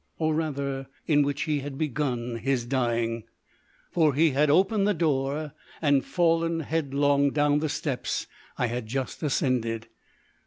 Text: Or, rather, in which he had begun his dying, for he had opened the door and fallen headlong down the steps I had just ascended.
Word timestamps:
Or, 0.17 0.33
rather, 0.33 0.87
in 1.05 1.21
which 1.21 1.43
he 1.43 1.59
had 1.59 1.77
begun 1.77 2.37
his 2.37 2.65
dying, 2.65 3.25
for 3.91 4.15
he 4.15 4.31
had 4.31 4.49
opened 4.49 4.87
the 4.87 4.95
door 4.95 5.53
and 5.79 6.03
fallen 6.03 6.61
headlong 6.61 7.29
down 7.29 7.59
the 7.59 7.69
steps 7.69 8.25
I 8.57 8.65
had 8.65 8.87
just 8.87 9.21
ascended. 9.21 9.89